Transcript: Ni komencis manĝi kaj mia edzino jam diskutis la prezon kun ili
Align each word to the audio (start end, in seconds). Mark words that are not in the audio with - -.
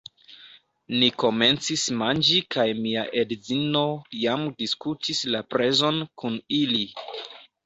Ni 1.01 1.09
komencis 1.23 1.83
manĝi 1.99 2.39
kaj 2.55 2.65
mia 2.85 3.03
edzino 3.25 3.85
jam 4.23 4.47
diskutis 4.63 5.23
la 5.37 5.45
prezon 5.53 6.03
kun 6.25 6.41
ili 6.63 6.83